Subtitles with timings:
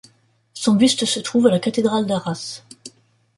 [0.55, 2.63] Son buste se trouve à la cathédrale d'Arras.